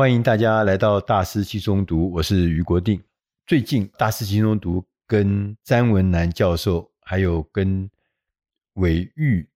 [0.00, 2.98] 欢迎大家来到大师轻松读，我是余国定。
[3.46, 7.90] 最近大师轻松读跟詹文南教授，还有跟
[8.76, 9.46] 伟玉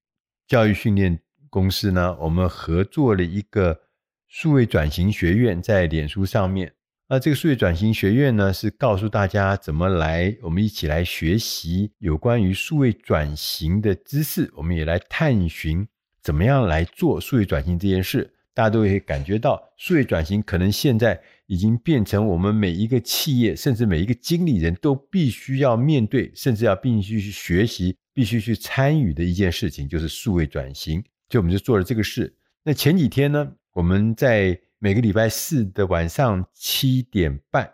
[0.46, 1.18] 教育训练
[1.48, 3.80] 公司呢，我们合作了一个
[4.28, 6.74] 数位转型学院，在脸书上面。
[7.08, 15.88] 那这个数位转型学院呢，是告诉大家怎么来，我们一起来学习有关于数位转型的知识，我们也来探寻
[16.22, 18.34] 怎么样来做数位转型这件事。
[18.54, 31.02] 大家都会感觉到，数位转型可能现在已经变成我们每一个企业，甚至每一个经理人都必须要面对，甚至要必须去学习、必须去参与的一件事情，就是数位转型。
[31.28, 32.32] 就我们就做了这个事。
[32.62, 37.68] 那前几天呢，我们在每个礼拜四的晚上七点半，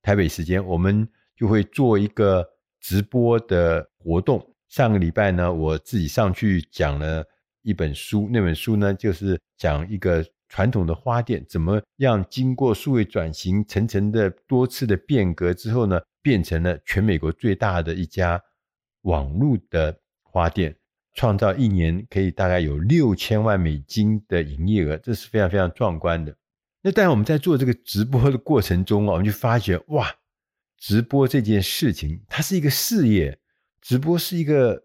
[0.00, 1.06] 台北时间，我们
[1.36, 2.48] 就会做一个
[2.80, 4.54] 直播的活动。
[4.68, 7.26] 上个礼拜呢，我自己上去讲了。
[7.68, 18.42] 一本书，那本书呢，就是讲一个传统的花店怎么样经过数位转型，层层的多次的变革之后呢，变成了全美国最大的一家
[19.02, 20.74] 网络的花店，
[21.12, 26.34] 创造一年可以大概有六千万美金的营业额，这是非常非常壮观的。
[26.80, 30.10] 那但是我们在做这个直播的过程中啊，我们就发觉哇，
[30.78, 33.38] 直播这件事情它是一个事业，
[33.82, 34.84] 直播是一个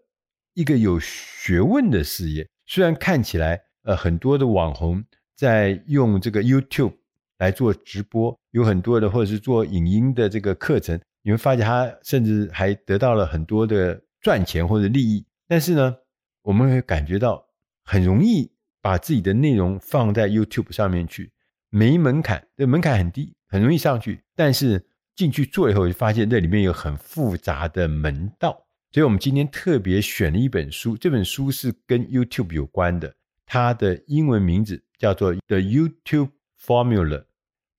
[0.52, 2.46] 一个有学问的事业。
[2.74, 5.00] 虽然看起来，呃，很多的网红
[5.36, 6.92] 在用这个 YouTube
[7.38, 15.24] 来做直播，有很多的或者是做影音的这个课程，你会发现他甚至还得到了很多的赚钱或者利益。
[15.46, 15.94] 但是呢，
[16.42, 17.46] 我们会感觉到
[17.84, 18.50] 很容易
[18.82, 21.30] 把自己的内容放在 YouTube 上面去，
[21.70, 24.24] 没门槛，这门槛很低，很容易上去。
[24.34, 28.63] 但是进去做以后，就发现这里面有很复杂的门道。
[28.94, 33.12] 所以我们今天特别选了一本书，这本书是跟 YouTube 有关的，
[33.44, 36.30] 它的英文名字叫做《The YouTube
[36.64, 37.18] Formula》，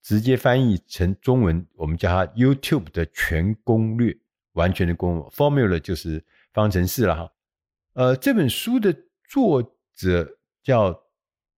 [0.02, 4.14] 直接翻译成中文，我们叫它 YouTube 的全攻略，
[4.56, 5.24] 完全的攻略。
[5.30, 7.32] Formula 就是方程式了哈。
[7.94, 8.94] 呃，这本书的
[9.30, 9.64] 作
[9.96, 11.06] 者叫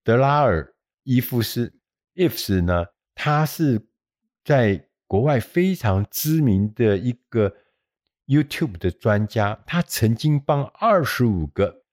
[0.04, 0.66] 德拉尔·
[1.02, 1.74] 伊夫斯
[2.14, 3.88] ，Ifs 呢，他是
[4.46, 7.56] 在国外非常知名的一个。
[8.28, 11.84] YouTube 的专家，他曾经帮二十五个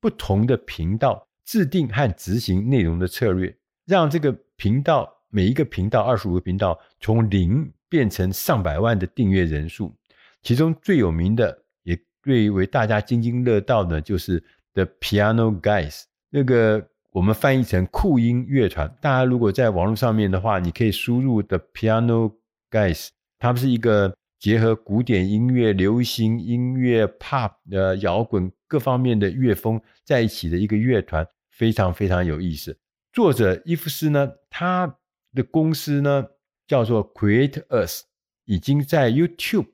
[0.00, 3.56] 不同的频道制定和执行内容的策略，
[3.86, 9.94] 让这个频道每一个频道二十五个频道从零变成上百万的订阅人数。
[10.42, 16.02] 其中最有名的，也最为大家津津乐道的，就是 The Piano Guys。
[16.28, 18.92] 那个我们翻译成酷音乐团。
[19.00, 22.34] 大家如果在网络上面的话，你可以输入 The Piano
[22.68, 24.12] Guys，他们是一个。
[24.44, 32.78] 结合古典音乐、流行音乐、pop 呃摇滚各方面的乐风在一起的一个乐团，非常非常有意思。
[33.10, 34.98] 作者伊夫斯呢，他
[35.32, 36.26] 的公司呢
[36.66, 38.02] 叫做 Create Us，
[38.44, 39.68] 已经在 YouTube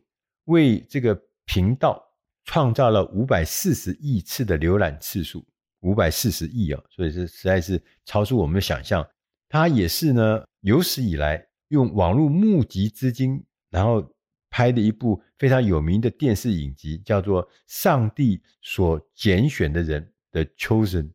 [0.45, 2.01] 为这个频道
[2.45, 5.45] 创造了五百四十亿次的浏览次数，
[5.81, 9.05] 五百四十亿啊，所以是实在是超出我们的想象。
[9.49, 14.09] 他也是呢有史以来用网络募集资金，然后。
[14.51, 20.03] 拍的一部非常有名的电视影集，叫做《上帝所拣选的人》
[20.33, 21.13] 的 Chosen，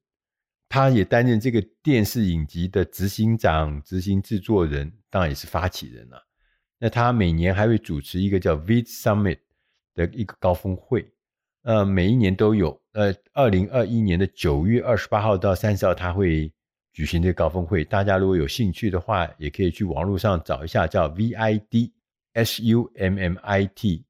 [0.70, 6.26] 他也担任这个电视影集的执行长、执行制作人，当然也是发起人了。
[6.80, 9.40] 那他每年还会主持一个叫 Vid Summit
[9.94, 11.10] 的一个高峰会，
[11.64, 12.82] 呃，每一年都有。
[12.94, 16.52] 呃，二零二一年的九月二十八号到三十号，他会
[16.94, 17.84] 举行这个高峰会。
[17.84, 21.92] 大家如果有兴趣的话，也可以去网络上找一下，叫 VID。
[22.36, 24.06] S U M M I T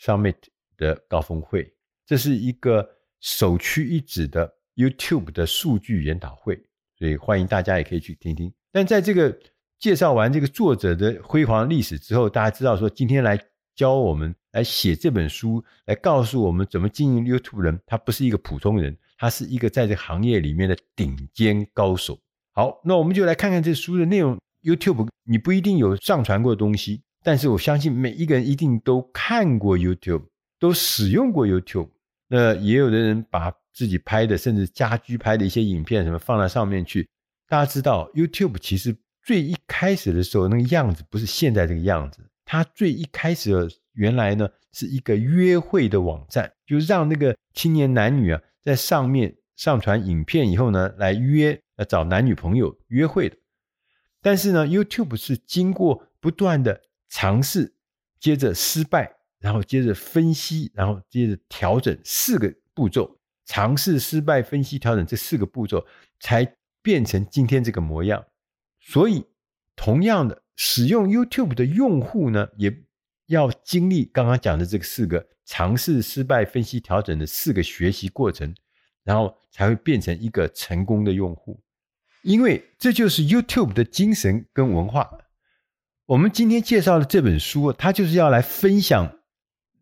[0.00, 0.36] Summit
[0.76, 1.72] 的高峰会，
[2.04, 2.88] 这是一个
[3.20, 6.62] 首屈一指的 YouTube 的数据研讨会，
[6.98, 8.52] 所以欢迎大家也可以去听听。
[8.70, 9.36] 但在这个
[9.78, 13.38] 介绍完这个作者的辉煌历史之后，大家知道说，今天来
[13.74, 22.18] 教我们来写这本书，来告诉我们怎么经营 YouTube 人，他不是一个普通人，他是一个在这行业里面的顶尖高手。
[22.52, 24.38] 好，那我们就来看看这书的内容。
[24.62, 27.02] YouTube 你不一定有上传过的东西。
[27.24, 30.26] 但是我相信每一个人一定都看过 YouTube，
[30.58, 31.88] 都使用过 YouTube。
[32.28, 37.08] 那也有的人把自己拍的，甚至家居拍的一些影片什么放在上面去。
[37.48, 42.18] 大家知道，YouTube 其实最一开始的时候那个样子不是现在这个样子。
[42.44, 53.36] 它最一开始的原来呢是一个约会的网站，就让那个青年男女啊在上面上传影片以后呢来约呃找男女朋友约会的。
[54.20, 56.82] 但是呢，YouTube 是经过不断的。
[57.16, 57.72] 尝试，
[58.18, 59.08] 接着失败，
[59.38, 65.86] 然后接着分析，然后接着调整，四个步骤，尝试、失败、分析、调整这四个步骤，
[66.18, 68.24] 才变成今天这个模样。
[68.80, 69.24] 所以，
[69.76, 72.82] 同样的，使用 YouTube 的用户呢，也
[73.26, 78.52] 要经历刚刚讲的这个四个尝试、失败、分析、调整的四个学习过程，
[79.04, 81.62] 然后才会变成一个成功的用户。
[82.22, 85.08] 因为这就是 YouTube 的精神跟文化。
[86.06, 89.20] 我们今天介绍的这本书，它就是要来分享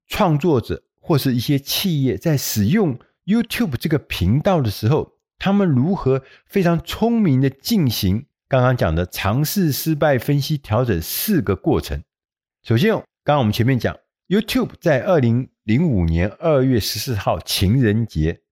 [0.06, 12.04] 创作者或是一些企业在使用 YouTube 这个频道的时候，他们如何非常聪明的进行刚刚讲的尝试、失败、分析、调整四个过程。
[12.62, 12.92] 首先，
[13.24, 13.96] 刚刚我们前面讲
[14.28, 18.42] ，YouTube 在二零零五年二月十四号情人节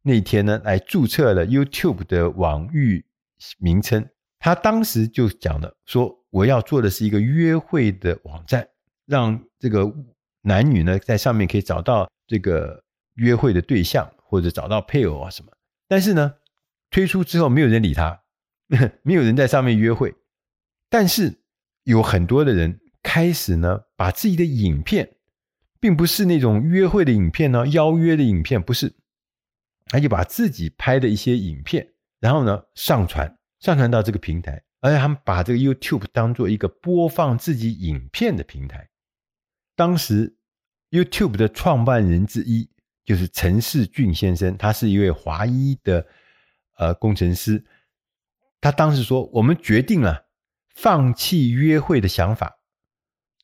[0.00, 3.04] 那天呢，来注册了 YouTube 的网域
[3.58, 4.08] 名称。
[4.38, 6.23] 他当时就讲了说。
[6.34, 8.68] 我要做的是一个约会的网站，
[9.06, 9.94] 让这个
[10.42, 12.82] 男女呢在上面可以找到这个
[13.14, 15.52] 约会的对象，或者找到配偶啊什么。
[15.86, 16.34] 但是呢，
[16.90, 18.20] 推出之后没有人理他，
[19.04, 20.12] 没有人在上面约会。
[20.90, 21.38] 但是
[21.84, 25.14] 有很多的人开始呢，把自己的影片，
[25.78, 28.92] 并不是那种约会的影片呢，邀约的影片不是，
[29.86, 34.64] 他就把自己拍的一些影片，然后呢上传，上传到这个平台。
[34.84, 38.90] 而且他们把这个 YouTube 当做一个播放自己影片的平台。
[39.74, 40.36] 当时
[40.90, 42.68] YouTube 的创办人之一
[43.02, 46.06] 就是陈士骏先生，他是一位华裔的
[46.76, 47.64] 呃工程师。
[48.60, 50.26] 他当时说：“我们决定了
[50.74, 52.58] 放弃约会的想法，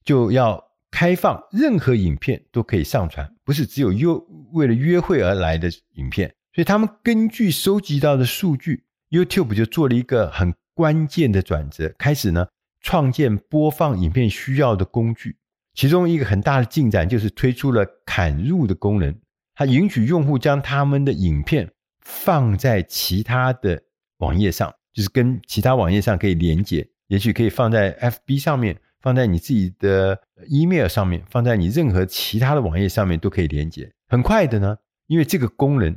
[0.05, 4.07] 就要开放任何影片都可以上传，不是只有约
[4.53, 10.53] 为了约会而来的影片。”所以他们根据收集到的数据，YouTube 就做了一个很。
[10.75, 12.47] 关键的转折开始呢，
[12.81, 15.37] 创建播放影片需要的工具，
[15.75, 19.15] 其中一个很大的进展就是推出了嵌入的功能，
[19.55, 21.71] 它允许用户将他们的影片
[22.01, 23.83] 放在其他的
[24.19, 30.19] 网页上，就是跟其他网页上可以连接，也许可以放在 FB 上面，放在你自己的
[30.49, 33.91] email 上面，放在你任何其他的网页上面都可以连接。
[34.09, 34.77] 很快的呢，
[35.07, 35.97] 因为这个功能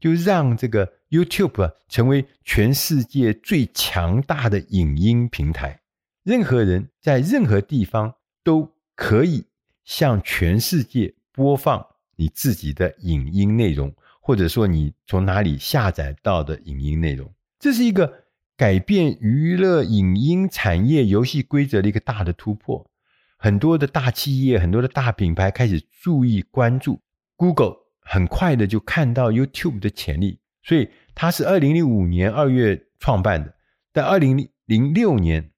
[0.00, 0.90] 就让这个。
[1.10, 5.80] YouTube 成为全世界最强大的影音平台，
[6.22, 8.14] 任何人在任何地方
[8.44, 9.44] 都可以
[9.82, 17.28] 向全世界播放你自己的影音内容，或者说你从哪里下载到的影音内容。
[17.58, 18.26] 这是一个
[18.56, 22.88] 改变娱乐影音产业游戏规则的一个大的突破。
[23.36, 27.00] 很多的大企业、很多的大品牌开始注意关注
[27.34, 27.78] ，Google
[28.10, 30.88] 很快的就看到 YouTube 的潜力，所以。
[31.12, 33.54] 他是二零零五年二月创办的，
[33.92, 35.50] 在二零零六年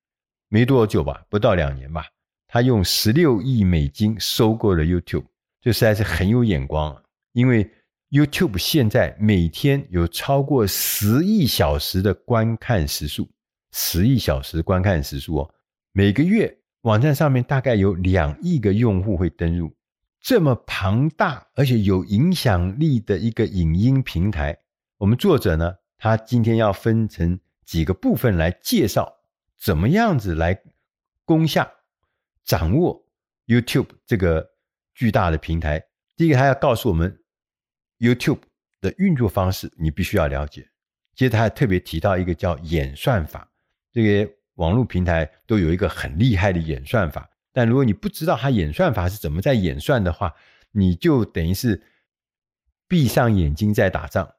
[0.49, 2.07] 没多久吧，不到两年吧，
[2.49, 5.27] 他用十六亿美金收购了 YouTube，
[5.61, 7.01] 这实在是很有眼光。
[7.33, 7.71] 因为
[8.11, 13.29] YouTube 现在每天有超过十亿小时的观看时数，
[13.71, 15.55] 十亿小时观看时数哦，
[15.93, 19.73] 每个月网站上面大概有两亿个用户会登入，
[20.23, 24.57] 这么庞大而且有影响力的一个影音平台。
[24.99, 29.13] 我们作者呢，他今天要分成几个部分来介绍，
[29.59, 30.57] 怎么样子来
[31.25, 31.69] 攻下、
[32.45, 33.05] 掌握
[33.47, 34.49] YouTube 这个
[34.95, 35.83] 巨大的平台。
[36.17, 37.19] 第一个，他要告诉我们
[37.99, 38.43] YouTube
[38.81, 40.65] 的运作方式，你必须要了解。
[41.17, 43.51] 接着，他还特别提到一个叫演算法，
[43.91, 50.35] 这些网络平台都有一个很厉害的演算法，但如果你不知道它演算法是怎么在演算的话，
[50.71, 51.83] 你就等于是
[52.89, 54.35] 闭上眼睛在打仗。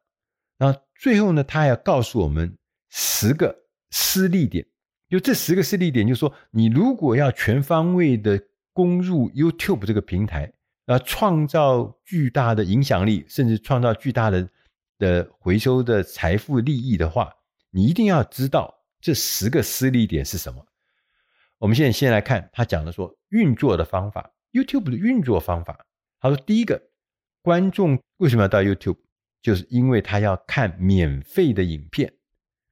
[0.57, 2.57] 那最后呢，他还要告诉我们
[2.89, 3.55] 十个
[3.91, 4.65] 失力点，
[5.09, 8.41] 就这十个失力点，就是说，你如果要全方位的
[8.71, 10.51] 攻入 YouTube 这个平台，
[10.85, 14.49] 啊，创造巨大的影响力，甚至创造巨大的
[14.97, 17.33] 的回收的财富利益的话，
[17.71, 20.65] 你一定要知道这十个失力点是什么。
[21.63, 25.85] 我们现在先来看他讲的说运作的方法，YouTube 的运作方法。
[26.19, 26.89] 他说，第一个，
[27.41, 28.97] 观众为什么要到 YouTube？
[29.41, 32.15] 就是因为他要看免费的影片，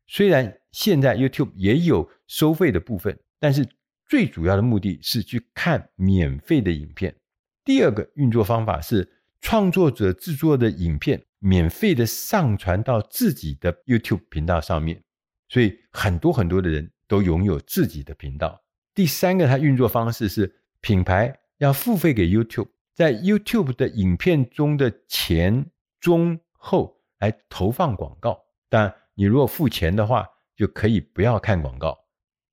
[0.08, 3.66] 虽然现在 YouTube 也有收费的部分，但是
[4.10, 7.16] 最主要的目的是去看免费的影片。
[7.64, 15.02] 第二个运作方法是创作者制作的影片免费的上传到自己的 YouTube 频道上面，
[15.48, 18.61] 所以很多很多的人都拥有自己的频道。
[18.94, 25.66] 第三个，它运作方式是品牌要付费给 YouTube，在 YouTube 的影片中的前
[26.00, 26.40] 中。
[26.64, 31.98] 后来投放广告，但你如果付钱的话，就可以不要看广告，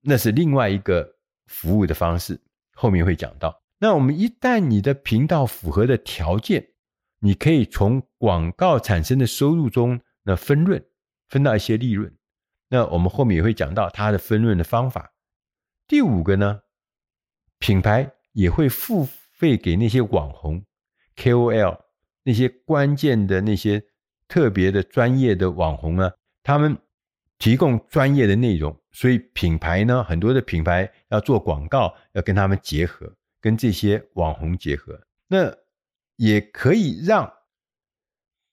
[0.00, 1.16] 那是另外一个
[1.46, 2.40] 服务的方式，
[2.74, 3.62] 后面会讲到。
[3.78, 6.68] 那我们一旦你的频道符合的条件，
[7.20, 10.82] 你可以从广告产生的收入中那分润，
[11.28, 12.10] 分到一些利润。
[12.70, 15.12] 那我们后面也会讲到它的分润的方法。
[15.88, 16.60] 第五个呢，
[17.58, 20.62] 品牌也会付费给那些网红、
[21.16, 21.80] KOL
[22.22, 23.82] 那些关键的那些
[24.28, 26.76] 特别的专业的网红呢，他们
[27.38, 35.56] 提供专业的内容，所以品牌呢，很多的品牌要做广告，要跟他们结合，跟这些网红结合，那
[36.16, 37.32] 也可以让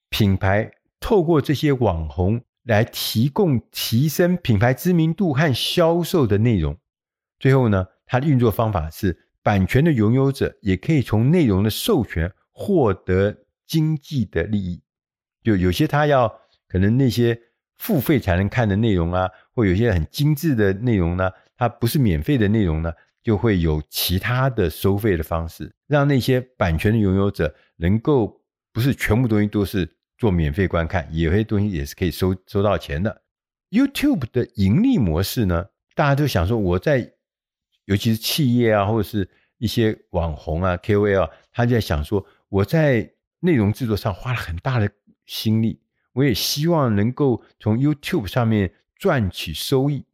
[0.10, 6.78] 品牌透过这些网红来提供提升品牌知名度和销售的内容。
[7.46, 13.38] 最后呢，它的运作方法是，版权的拥有者也可以从内容的授权获得
[13.68, 14.82] 经济的利益。
[15.44, 16.28] 就有些他要
[16.68, 17.40] 可能那些
[17.78, 28.42] 付费才能看的内容啊，或有些很精致的内容呢，它不是免费的内容呢，就会有其他的收费的方式，让那些版权的拥有者能够
[28.74, 29.88] 不是全部东西都是
[30.18, 33.22] 做免费观看，有些东西也是可以收收到钱的。
[33.70, 37.12] YouTube 的盈利模式呢，大家都想说我在。
[37.86, 44.90] 尤其是企业啊，或者是一些网红啊、KOL，他就在想说，我在内容制作上花了很大的
[45.26, 45.80] 心力，
[46.14, 50.06] 我也希望能够从 YouTube 上面赚取收益。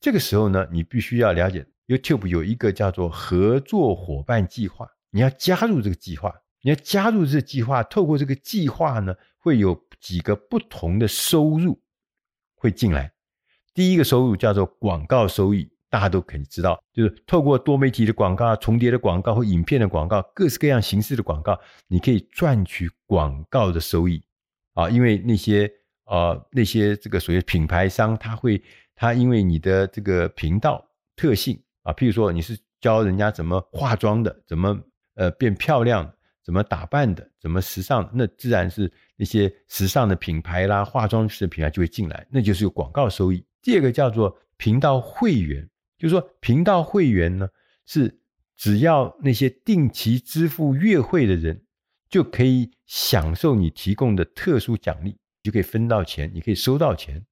[0.00, 11.80] 这个时候呢，你必须要了解 YouTube 有一个叫做合作伙伴计划，你要加入这个计划，你要加入这计划，透过这个计划呢，会有几个不同的收入
[12.54, 13.12] 会进来。
[13.72, 15.73] 第一个收入叫做广告收益。
[15.94, 24.20] 大家都肯定知道，就是透过多媒体的广告、重叠的广告或影片的广告，各式各样形式的广告，你可以赚取广告的收益
[24.72, 24.90] 啊。
[24.90, 25.70] 因为那些
[26.06, 28.60] 呃那些这个所谓品牌商，他会
[28.96, 30.84] 他因为你的这个频道
[31.14, 34.76] 特性啊，譬如说你是教人家怎么化妆的，怎么
[35.14, 43.46] 呃变漂亮，怎么打扮的，怎么时尚，那自然是那些时尚的品牌啦、化妆师的品牌就会进来，那就是有广告收益。
[43.62, 45.70] 第二个叫做频道会员。
[46.04, 47.48] 就是说，频道会员呢，
[47.86, 48.20] 是
[48.58, 51.64] 只要那些定期支付月会的人，
[52.10, 57.24] 就可以享受你提供的特殊奖励，就可以分到钱，你可以收到钱。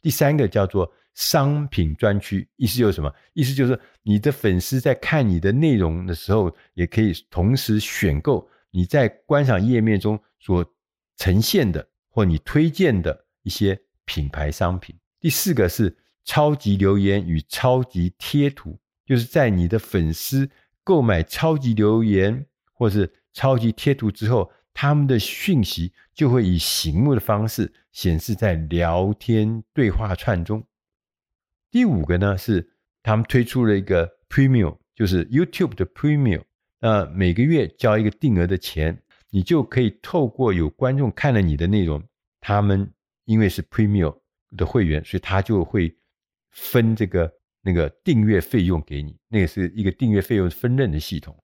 [0.00, 3.14] 第三个叫做商品专区，意思就是什么？
[3.34, 10.64] 意思就是你的粉丝在看你的内容的时候，也可以同时选购你在观赏页面中所
[11.18, 14.98] 呈现的或你推荐的一些品牌商品。
[15.20, 15.94] 第四个是。
[16.26, 20.50] 超级留言与超级贴图，就是在你的粉丝
[20.82, 30.66] 购买超级留言或是超级贴图之后，他们的讯息就会以醒目的方式显示在聊天对话串中。
[31.70, 32.72] 第五个呢，是
[33.04, 36.42] 他们推出了一个 Premium，就是 YouTube 的 Premium。
[36.80, 42.02] 那每个月交一个定额的钱，你就可以透过有观众看了你的内容，
[42.40, 42.92] 他们
[43.26, 44.18] 因为是 Premium
[44.56, 45.96] 的会员，所以他就会。
[46.56, 51.36] 分这个那个订阅费用给你，那个是一个订阅费用分润的系统，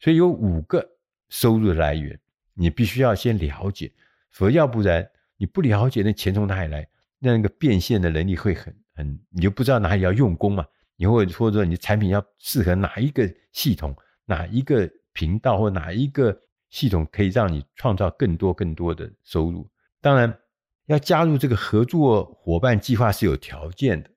[0.00, 0.82] 所以有五个
[1.28, 2.18] 收入来源，
[2.54, 3.92] 你必须要先了解，
[4.30, 5.06] 否则要不然
[5.36, 10.66] 你不了解那钱从哪里来，那个变现的能力会很很，你就不知道哪里要用功嘛，
[10.96, 13.94] 你会或者说你的产品要适合哪一个系统，
[14.24, 16.40] 哪一个频道或哪一个
[16.70, 19.68] 系统可以让你创造更多更多的收入。
[20.00, 20.38] 当然，
[20.86, 24.10] 要加入这个合作伙伴计划是有条件的。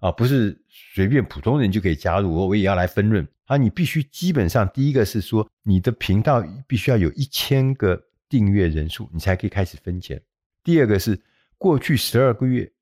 [0.00, 3.56] 啊，不是随便普通人就可以加入，我我也要来分润啊！
[3.56, 10.20] 你必须基本上第一个是说，你的频道必须要有一千个订阅人数，你才可以开始分钱。
[10.64, 11.20] 第二个是
[11.58, 12.72] 过去十二个月，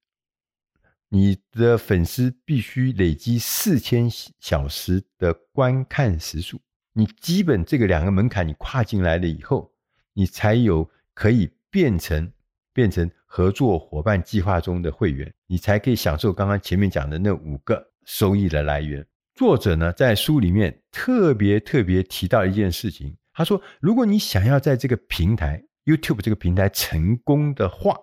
[1.09, 4.09] 你的粉丝必须累积四千
[4.39, 6.61] 小时的观看时数。
[6.93, 9.73] 你基本这个两个门槛你跨进来了以后，
[10.13, 12.33] 你才有可以变成
[12.79, 13.11] 变成。
[13.31, 19.07] 合作伙伴计划中的会员，你才可以享受刚刚前面讲的那五个收益的来源。
[19.35, 27.95] 作者呢，在书里面特别特别提到一件事情，他说：如果你想要在这个平台 YouTube 这个平台成功的话，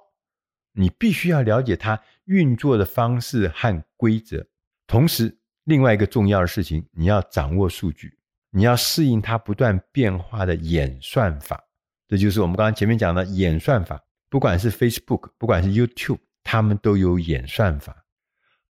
[0.74, 4.46] 你必须要了解它运作的方式和规则。
[4.86, 8.16] 同时，另外一个重要的事情，你要掌握数据，
[8.52, 11.60] 你要适应它不断变化的演算法。
[12.08, 14.00] 这就是我们刚刚前面讲的演算法。
[14.30, 18.06] 不管是 Facebook，不管是 YouTube，他们都有演算法，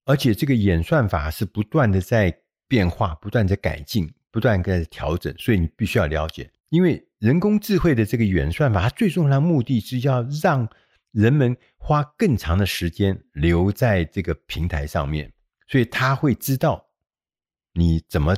[0.04, 2.36] 而且这个演算法是不断的在
[2.68, 6.50] 变化，不断在改进，不断在调整，所以你必须要了解。
[6.70, 10.68] 因为人工智慧的这个演算法，它最重要的目的是要让
[11.12, 15.32] 人们花更长的时间留在这个平台上面，
[15.68, 16.84] 所以他会知道
[17.72, 18.36] 你怎么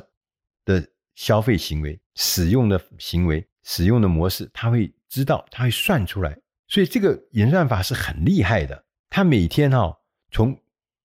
[0.63, 6.37] 的消费行为、使用的行为、使用的模式，他会知道，他会算出来。
[6.67, 9.97] 所以这个演算法是很厉害的，它每天哈
[10.31, 10.59] 从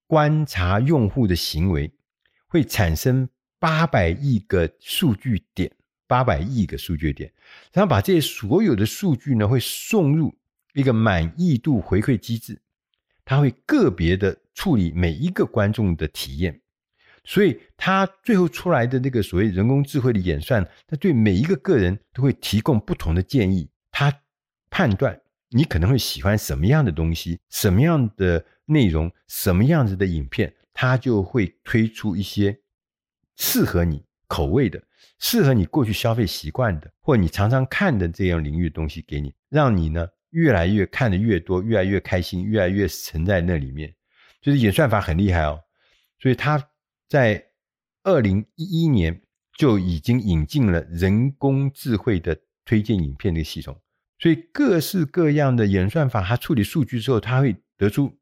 [0.06, 1.92] 观察用户的行为，
[2.48, 3.28] 会产生
[3.58, 5.70] 八百亿个数据点，
[6.06, 7.32] 八百亿个数据点，
[7.72, 10.36] 然后把这些所有的数据呢，会送入
[10.74, 12.60] 一个满意度回馈机制，
[13.24, 16.60] 它会个别的处理每一个观众的体验，
[17.24, 24.12] 所以它最后出来的那个所谓人工智慧的演算，它对每一个个人都会提供不同的建议，它
[24.68, 25.18] 判断
[25.52, 32.58] 你可能会喜欢什么样的东西，什么样的内容，什么样子的影片，它就会推出一些
[33.36, 34.82] 适合你口味的。
[35.18, 43.94] 适合你过去消费习惯的，或你常常看的这样领域的东西给你，让你呢越来越看得越多，越来越开心，越来越沉在那里面。
[44.40, 45.60] 就是演算法很厉害哦，
[46.18, 46.60] 所以他
[47.08, 47.44] 在
[48.02, 49.22] 二零一一年
[49.56, 53.80] 就已经引进了人工智慧的推荐影片的系统，
[54.22, 58.16] 所以各式各样的演算法，它处理数据之后，它会得出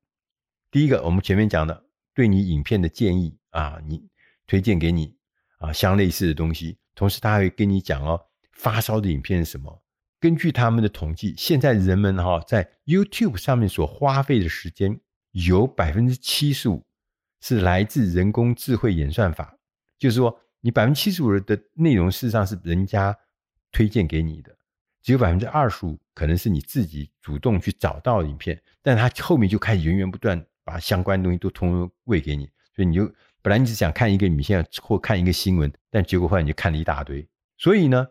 [0.70, 4.08] 第一个我们前面讲的对你影片的建议啊，你
[4.46, 5.14] 推荐给你
[5.58, 6.78] 啊相类似的东西。
[6.94, 8.18] 同时，他还会跟你讲哦，
[8.52, 9.84] 发烧的影片是什么？
[10.18, 14.98] 根据他们的统计，现在人们哈在 YouTube 上面所花费的时间
[15.32, 16.82] 有百分之七十五
[17.42, 19.54] 是来自人工智慧演算法，
[19.98, 23.14] 就是说，你百分之七十五的内容事实上是人家
[23.70, 24.56] 推荐给你的，
[25.02, 33.12] 只有百分之二十五可能是你自己主动去找到的影片，但他后面就开始源源不断把相关东西都通通喂给你，所以你就。
[33.42, 37.26] 本来你只想看一个影片或看一个新闻，但结果后来你就看了一大堆。
[37.56, 38.06] 所以呢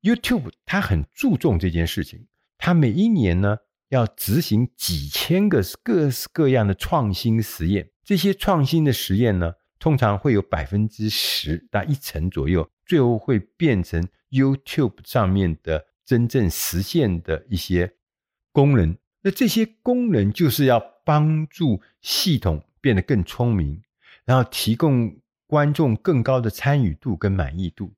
[0.00, 2.26] ，YouTube 它很注重这件事情，
[2.56, 3.58] 它每一年呢
[3.90, 7.90] 要执行几千个各式各样的创新实验。
[8.02, 17.94] 这些创新的实验呢，通常会有百分之十到一成左右，最后会变成 YouTube 上面的真正实现的一些
[18.52, 18.96] 功能。
[19.22, 23.82] 那这些功能就是要帮助系统变得更聪明。
[24.26, 25.14] 然后提供
[25.46, 27.92] 观众更高的参与度跟满意度，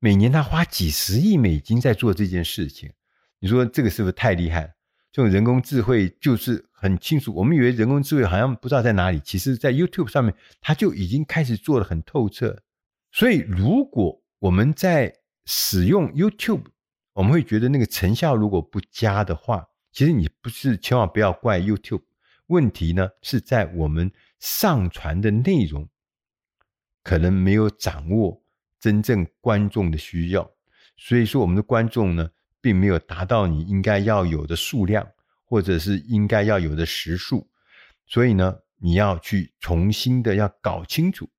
[0.00, 2.90] 每年他花几十亿美金在做这件事情，
[3.38, 4.70] 你说这个是不是太厉害了？
[5.12, 12.60] 这种人工智慧就是很清楚，我们以为人工智慧好像不知道在哪里，其实在 YouTube 上面它就已经开始做得很透彻。
[13.12, 15.14] 所以如果我们在
[15.44, 16.64] 使用 YouTube，
[17.14, 22.02] 我们会觉得那个成效如果不佳的话，其实你不是千万不要怪 YouTube，
[22.46, 24.10] 问题呢是在我们。
[24.44, 25.88] 上传的内容
[27.04, 28.42] 可能没有掌握
[28.80, 30.50] 真正观众的需要，
[30.96, 32.28] 所以说我们的观众呢，
[32.60, 35.08] 并没有达到你应该要有的数量，
[35.44, 37.48] 或者是应该要有的时数，
[38.04, 41.30] 所以呢，你要去重新的要搞清楚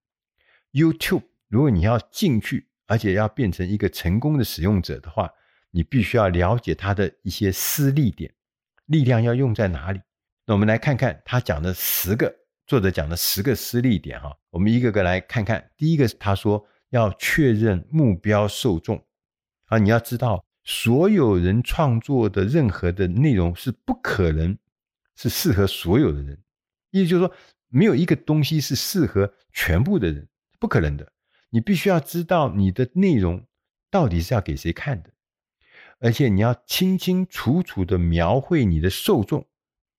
[0.71, 5.29] YouTube，如果你要进去，而且要变成一个成功的使用者的话，
[5.75, 8.31] 你必须要了解它的一些私力点，
[8.85, 9.99] 力量要用在哪里。
[10.45, 12.33] 那我们来看看他讲的十个。
[12.65, 15.71] 作者讲的十个私力点哈，我们一个个来看看。
[15.75, 19.03] 第一个是他说要确认目标受众
[19.65, 24.57] 啊，你要知道所有人创作的任何的内容是不可能
[25.17, 26.41] 是适合所有的人，
[26.91, 27.35] 意思就是说
[27.67, 30.25] 没有一个东西是适合全部的人，
[30.57, 31.11] 不可能的。
[31.49, 33.45] 你必须要知道你的内容
[33.91, 35.11] 到底是要给谁看的，
[36.03, 39.47] 而且你要清清楚楚的描绘你的受众，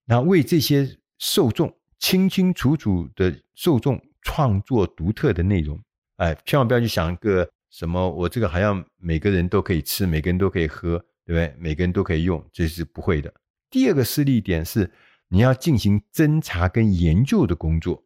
[0.05, 1.75] 然后为这些受众。
[2.01, 5.81] 清清楚楚的受众创作独特的内容，
[6.17, 11.55] 哎，千万不要去想一个什么，我这个好像每个人都可以吃，每个人都可以喝，对不对？
[11.59, 13.33] 每个人都可以用，这是不会的。
[13.71, 14.93] 第二个施力点是，
[15.29, 18.05] 你要进行侦查跟研究的工作，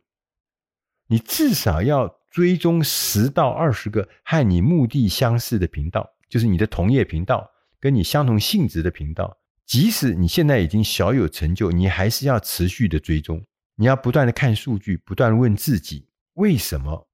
[1.08, 7.50] 你至少要追踪十到二十个和你目的相似的频道，就是你的同业频道，
[7.81, 9.38] 跟你相同性质的频道。
[9.64, 13.45] 即使你现在已经小有成就，你还是要持续的追踪。
[13.75, 17.09] 你要不断的看数据，不断问自己为什么？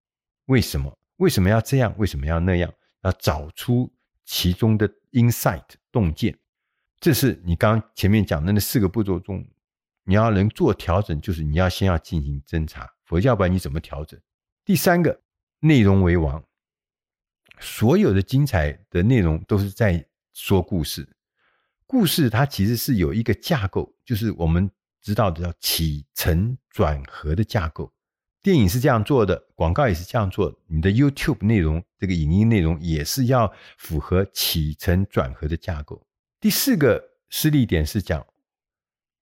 [0.46, 0.96] 为什么？
[1.16, 1.94] 为什么要这样？
[1.98, 2.72] 为什么要那样？
[3.02, 3.92] 要找出
[4.24, 6.38] 其中的 insight 洞见。
[7.00, 9.46] 这是你刚前面讲的那四个步骤中，
[10.04, 14.18] 你要能做调整，就是你要先要进行侦查，否则要不然你怎么调整？
[14.64, 15.20] 第三个，
[15.60, 16.42] 内容为王，
[17.58, 21.08] 所有的精彩的内容都是在说故事，
[21.86, 24.70] 故事它其实是有一个架构，就是我们。
[25.04, 27.92] 知道的叫起承转合的架构，
[28.40, 30.58] 电影是这样做的，广告也是这样做。
[30.66, 36.06] 你的 YouTube 内容，这个影音内容也是要符合起承转合的架构。
[36.40, 38.26] 第四个施利点是讲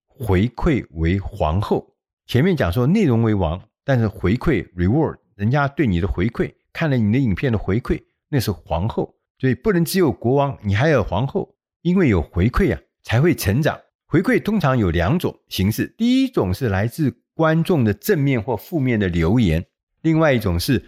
[0.06, 1.96] 回馈为皇后。
[2.28, 9.16] 前面讲说内容为王，但是回馈 reward，人家对你的回馈，看了你的影片的回馈，那是皇后。
[9.42, 13.76] 所以不能只有国王，你还有皇后，因为有回馈啊，才会成长。
[14.06, 19.66] 回馈通常有两种形式，第一种是来自观众的正面或负面的留言，
[20.02, 20.80] 另外一种是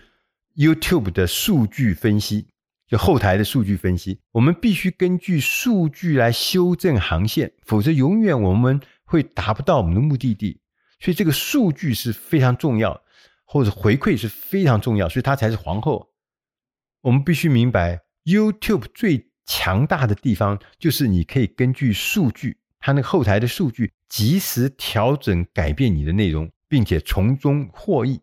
[0.55, 2.47] YouTube 的数据分析，
[2.87, 10.61] 就后台的数据分析，我们必须根据数据来修正航线，否则永远我们会达不到我们的目的地。
[11.01, 13.03] 所以这个数据是非常重要，
[13.45, 16.11] 或者回馈是非常重要，所以它才是皇后。
[17.01, 28.21] 我们必须明白，YouTube 最强大的地方就是你可以根据数据，它那个后台的数据，及时调整改变你的内容，并且从中获益。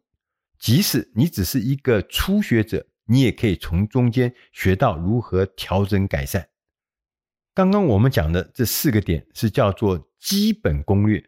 [0.59, 6.49] 即使你只是一个初学者，你也可以从中间学到如何调整改善。
[7.53, 11.23] 刚刚我们讲的这四个点是叫做基本攻略，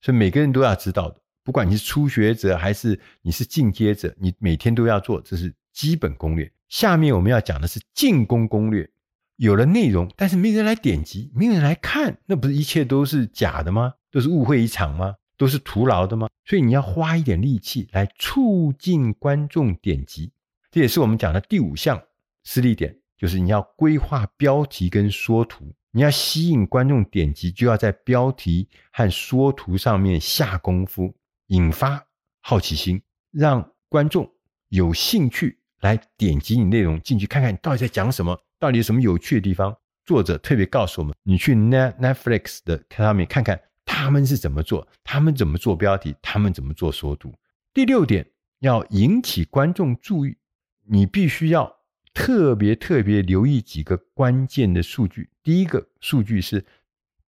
[0.00, 1.20] 是每个人都要知道的。
[1.44, 6.52] 不管你是初学者还是你是进阶者，你每天都要做，这是基本攻略。
[6.72, 8.88] 下面我们要讲的是进攻攻略。
[9.36, 13.92] 有了内容，但是没人来点击，没有人来看，那不是一切都是假的吗？
[14.10, 15.14] 都是误会一场吗？
[15.36, 16.30] 都是徒劳的吗？
[16.46, 20.32] 所以你要花一点力气来促进观众点击，
[20.70, 22.02] 这也是我们讲的第五项
[22.42, 25.74] 施力点，就是你要规划标题跟缩图。
[25.90, 31.14] 你要吸引观众点击，就要在标题和缩图上面下功夫，
[31.48, 32.02] 引发
[32.40, 34.32] 好奇心，让观众
[34.70, 38.36] 有兴趣来点击你内容进去看看你到底在讲什么。
[38.58, 39.76] 到底有什么有趣的地方？
[40.04, 47.34] 作者特别告诉我们：你去 Net Netflix 的上面看看他们是怎么做，他们怎么做标题，他们怎么做缩读。
[47.74, 48.26] 第六点，
[48.60, 50.36] 要引起观众注意，
[50.84, 51.72] 你必须要
[52.14, 55.30] 特别特别留意几个关键的数据。
[55.42, 56.64] 第一个数据是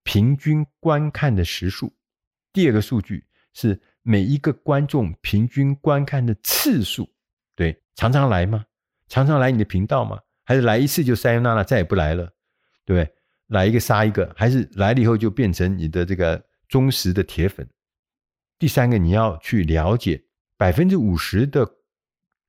[0.03, 1.93] 平均观看的时数，
[2.53, 7.09] 第二个数据是每一个观众平均观看的次数。
[7.55, 8.65] 对，常常来吗？
[9.07, 10.19] 常常来你的频道吗？
[10.43, 12.25] 还是来一次就塞纳了，再也不来了，
[12.85, 13.15] 对不对？
[13.47, 17.67] 来一个杀一个，还是来了以后就变成你的这个忠实的铁粉？
[18.57, 20.23] 第三个，你要去了解
[20.57, 21.69] 百分之五十的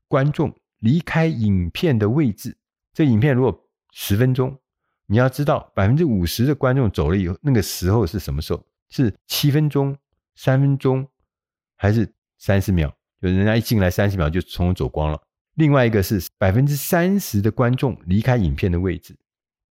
[0.08, 2.56] 观众离开影片的位置。
[2.94, 4.58] 这影片如果十分钟，
[5.06, 8.64] 你要知道百分之五十的观众走了以后，那个时候是什么时候？
[8.88, 9.98] 是七分钟、
[10.36, 11.06] 三分钟，
[11.74, 12.95] 还是三十秒？
[13.20, 15.20] 就人家一进来三十秒就匆匆走光了。
[15.54, 19.16] 另外一个是百分之三十的观众离开影片的位置，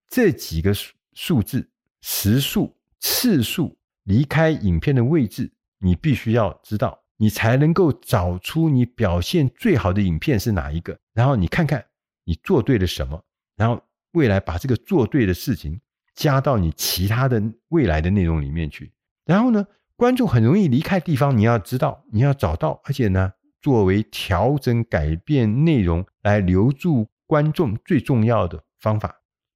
[0.10, 1.70] 这几个数数字、
[2.02, 10.98] 时数、次数离开影片的位置，你必须要知道，你才能够找出你表现最好的影片是哪一个。
[11.14, 11.86] 然后你看看
[12.24, 13.24] 你做对了什么，
[13.56, 13.82] 然后
[14.14, 15.80] 未来把这个做对的事情
[16.16, 18.92] 加到你其他的未来的内容里面去。
[19.24, 23.34] 然后呢，观众很容易离开地方，你要知道，你要找到，而且呢。
[23.62, 29.08] 作为调整、改变内容来留住观众最重要的方法，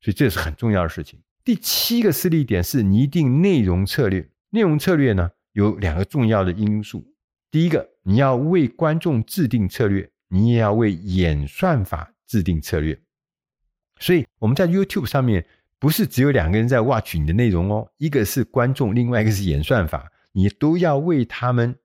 [0.02, 1.22] 所以这是很重要的事情。
[1.46, 4.28] 第七个施力点是拟定内容策略。
[4.50, 7.06] 内容策略呢，有两个重要的因素。
[7.52, 13.00] 第一个，你要为观众制定策略，你也要为演算法制定策略。
[14.00, 15.46] 所以我们在 YouTube 上面
[15.78, 21.76] 不是只有两个人在 watch 你的内容哦，一个是观众，另外一个是演算法，你都要为他们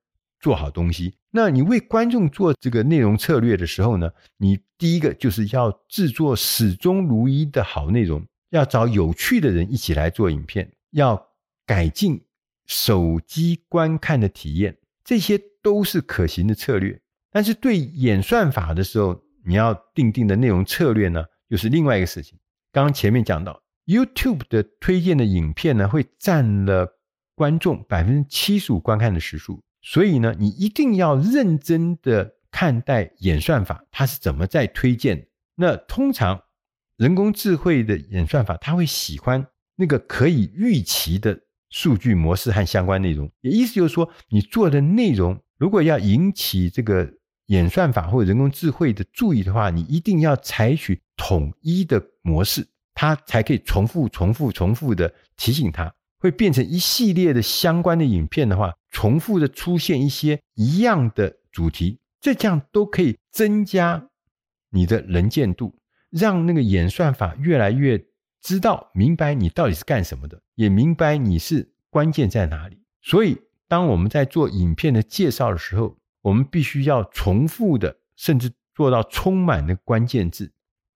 [0.40, 1.14] 做好东西。
[1.30, 11.30] 那你为观众做这个内容策略的时候呢，你第一个就是要制作始终如一的好内容，要找有趣的人一起来做影片，要
[11.66, 12.24] 改进
[12.66, 17.00] 手机观看的体验，这些都是可行的策略。
[17.32, 22.38] 但是对演算法的时候，你要定定的内容策略呢，又是另外一个事情。
[22.70, 26.88] 刚刚前面讲到，YouTube 的推荐的影片呢，会占了
[27.34, 29.62] 观众百分之七十五观看的时数。
[29.82, 35.26] 所以呢，你一定要认真的看待演算法，它是怎么在推荐。
[35.56, 36.40] 那通常
[36.96, 41.38] 人工智慧的演算法，它会喜欢那个可以预期的
[41.70, 43.30] 数据模式和相关内容。
[43.42, 47.12] 也意思就是说，你做的内容如果要引起这个
[47.46, 55.92] 演算法或者人工智慧的注意的话，你一定要采取统一的模式，它才可以重复、重复、重复的提醒它。
[56.24, 64.08] 会变成一系列的相关的影片的话，重复的出现一些一样的主题，这样都可以增加
[64.70, 68.02] 你的能见度，让那个演算法越来越
[68.40, 72.78] 知道、明白你到底是干什么的，也明白你是关键在哪里。
[73.02, 80.50] 所以，当我们在做影片的介绍的时候，我们必须要重复的，甚至做到充满的关键字。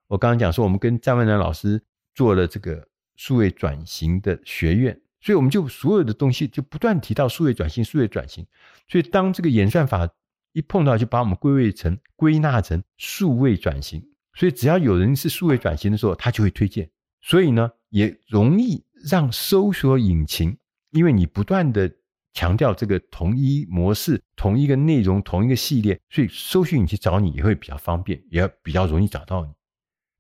[0.06, 1.82] 我刚刚讲说，我们跟詹文男老师
[2.14, 4.98] 做了这个数位转型的学院。
[5.20, 8.46] 所以我们就所有的东西就不断提到数位转型，数位转型。
[8.88, 10.08] 所以当这个演算法
[10.52, 14.02] 一碰到，就把我们归位成归纳成数位转型。
[14.34, 16.88] 所以只要有人是数位转型的时候，他就会推荐。
[17.20, 20.56] 所以呢，也容易让搜索引擎，
[20.90, 21.92] 因为你不断的
[22.32, 29.52] 强调这个同一模式、同一个内容、同一个系列，所以搜寻引擎找你也会比较方便，也比较容易找到你。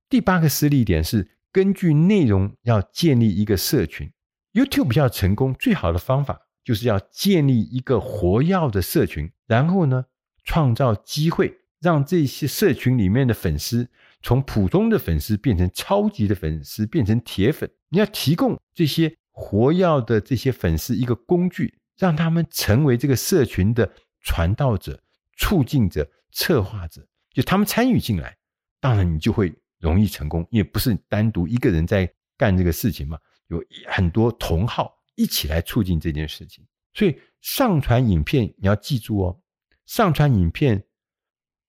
[0.08, 4.10] 第八个施力点是根据内容要建立一个社群。
[4.58, 10.04] YouTube 比较成功，最好的方法就是要建立一个活跃的社群，然后呢，
[10.44, 13.88] 创造机会，让这些社群里面的粉丝
[14.22, 17.70] 从普通的粉丝变成超级的粉丝，变成铁粉。
[17.88, 21.74] 你要提供这些活跃的这些粉丝一个工具。
[21.98, 25.02] 让他们成为这个社群的传道者、
[25.36, 28.36] 促进者、策划者，就他们参与进来，
[28.80, 33.18] 当然你就会容易成功，因为不是单独一个人在干这个事情嘛，
[33.48, 36.64] 有很多同好一起来促进这件事情。
[36.94, 39.40] 所以上传影片你要记住哦，
[39.84, 40.86] 上传影片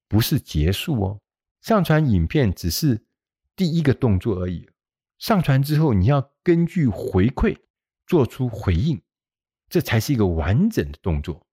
[0.08, 1.20] 不是结束哦，
[1.62, 3.06] 上传影片只是
[3.56, 4.70] 第一个动作而已。
[5.18, 7.58] 上传之后，你要根据回馈
[8.08, 9.02] 做出回应。
[9.72, 11.46] 这才是一个完整的动作。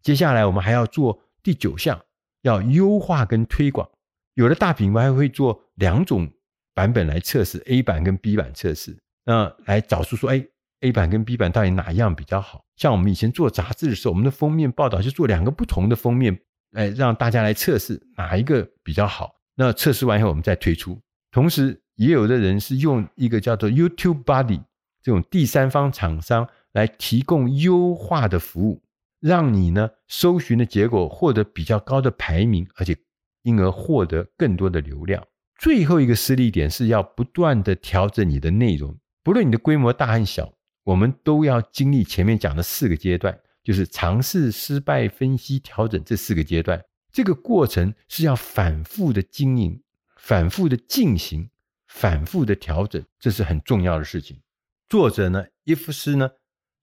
[0.00, 2.00] 接下来我们还要做第九项，
[2.42, 3.90] 要优化跟推广。
[4.34, 6.32] 有的大品牌会做两种
[6.72, 10.44] 版本来测试，A 版跟 B 版测试，那来找出说，哎
[10.80, 12.64] ，A 版跟 B 版到底哪一样比较好？
[12.76, 16.38] 像我们以前做杂志的时候，我们的封面报道就做两个不同的封面，
[16.72, 19.34] 来让大家来测试哪一个比较好。
[19.56, 21.00] 那测试完以后，我们再推出。
[21.30, 24.62] 同时，也有的人是用一个叫做 YouTube Buddy
[25.02, 26.48] 这种第三方厂商。
[26.74, 28.82] 来提供优化的服务，
[29.20, 32.96] 让你呢搜寻的结果获得比较高的排名，而且
[33.44, 35.24] 因而获得更多的流量。
[35.56, 38.92] 最后一个施力点是要不断的调整你的内容，
[39.24, 46.84] 不论你的规模大和小，我们都要经历前面讲的四个阶段，就是尝试、失败、分析、调整这四个阶段。
[47.10, 49.82] 这个过程是要反复的经营、
[50.16, 51.50] 反复的进行、
[51.88, 54.40] 反复的调整，这是很重要的事情。
[54.88, 56.30] 作者呢，伊夫斯呢。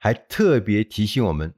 [0.04, 1.54] 还特别提醒我们，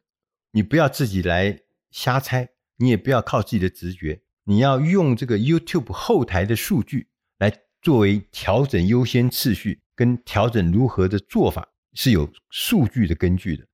[0.52, 7.08] 你不要自己来瞎猜，你也不要靠自己的直觉，你要用这个 YouTube 后台的数据
[7.40, 13.66] 来作为调整优先次序跟调整如何的做法，是有数据的根据的。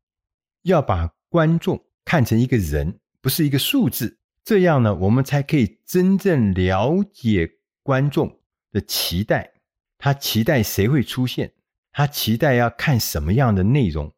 [0.64, 7.50] 要把观众看成一个人，不是一个数字，这样呢，我们才可以真正了解
[7.84, 8.40] 观众
[8.72, 9.54] 的期待，
[9.98, 11.54] 他期待谁会出现，
[11.92, 14.14] 他期待要看什么样的内容。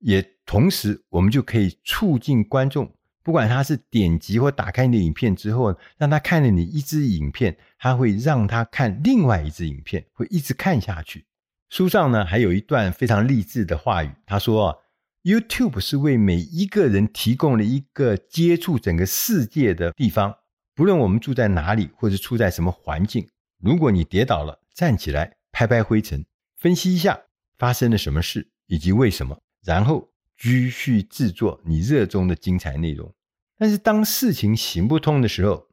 [0.00, 11.24] 也同时，我们就可以促进观众，不管他是点击或打开你的影片之后，让他看了你一支影片，他会让他看另外一支影片，会一直看下去。
[11.68, 14.82] 书上呢还有一段非常励志的话语，他说
[15.22, 20.36] ：“YouTube 是为每一个人提供了一个接触整个世界的地方，
[20.74, 26.24] 不论我们住在哪里或者处在什么环境，如果你跌倒了，站起来，拍拍灰尘，
[26.56, 27.22] 分析一下
[27.56, 33.14] 发生了什么事以及为什么。”然后继续制作你热衷的精彩内容，
[33.56, 35.68] 但是当事情行不通的时候，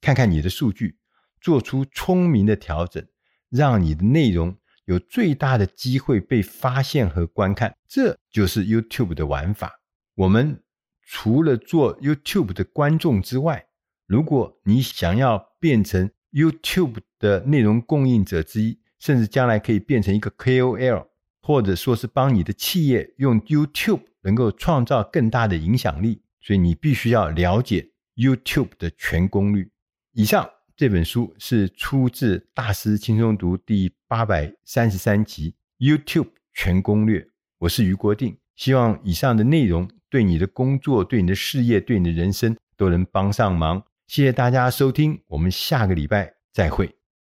[0.00, 0.98] 看看你的数据，
[1.40, 3.06] 做出聪明的调整，
[3.48, 4.56] 让你的内容
[4.90, 7.74] 有最大的机会被发现和观看。
[7.88, 9.80] 这就是 YouTube 的玩法。
[10.16, 10.62] 我们
[11.06, 13.64] 除了做 YouTube 的观众之外，
[14.06, 21.06] 如果你想要变成 YouTube 的内容供应者之一，甚至将来可以变成一个 KOL。
[21.42, 29.66] 或者说是帮你的企业用 YouTube 能够创造更大的影响力，所以你必须要了解 YouTube 的全攻略。
[30.12, 30.48] 以上
[30.80, 37.22] 这本书是出自《大师轻松读》第八百三十三集 YouTube 全攻略。
[37.58, 43.84] 我是余国定，希望以上的内容对你的工作、对你的事业、对你的人生都能帮上忙。
[44.06, 46.99] 谢谢大家收听，我们下个礼拜再会。